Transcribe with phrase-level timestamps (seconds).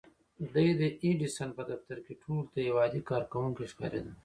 [0.53, 4.11] دی د ايډېسن په دفتر کې ټولو ته يو عادي کارکوونکی ښکارېده.